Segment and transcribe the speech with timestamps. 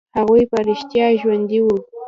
[0.17, 1.77] هغوى په رښتيا ژوندي وو.